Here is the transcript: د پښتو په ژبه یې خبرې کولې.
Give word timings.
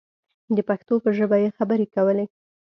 د 0.55 0.57
پښتو 0.69 0.93
په 1.03 1.09
ژبه 1.17 1.37
یې 1.43 1.49
خبرې 1.57 1.85
کولې. 1.95 2.25